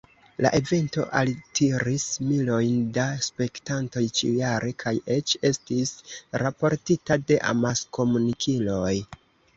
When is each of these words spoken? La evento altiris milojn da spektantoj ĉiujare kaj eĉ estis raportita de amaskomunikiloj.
La 0.43 0.49
evento 0.59 1.03
altiris 1.17 2.05
milojn 2.29 2.79
da 2.95 3.05
spektantoj 3.27 4.03
ĉiujare 4.21 4.71
kaj 4.85 4.95
eĉ 5.17 5.37
estis 5.53 5.93
raportita 6.45 7.19
de 7.33 7.39
amaskomunikiloj. 7.53 8.97